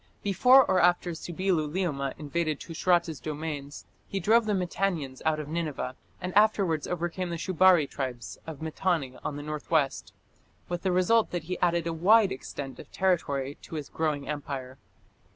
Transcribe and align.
Before 0.23 0.65
or 0.65 0.81
after 0.81 1.11
Subbi 1.13 1.51
luliuma 1.51 2.15
invaded 2.17 2.59
Tushratta's 2.59 3.19
domains, 3.19 3.85
he 4.07 4.19
drove 4.19 4.47
the 4.47 4.53
Mitannians 4.55 5.21
out 5.25 5.39
of 5.39 5.47
Nineveh, 5.47 5.95
and 6.19 6.33
afterwards 6.35 6.87
overcame 6.87 7.29
the 7.29 7.37
Shubari 7.37 7.85
tribes 7.87 8.39
of 8.47 8.63
Mitanni 8.63 9.15
on 9.23 9.35
the 9.37 9.43
north 9.43 9.69
west, 9.69 10.11
with 10.67 10.81
the 10.81 10.91
result 10.91 11.29
that 11.29 11.43
he 11.43 11.59
added 11.59 11.85
a 11.85 11.93
wide 11.93 12.31
extent 12.31 12.79
of 12.79 12.91
territory 12.91 13.59
to 13.61 13.75
his 13.75 13.89
growing 13.89 14.27
empire. 14.27 14.79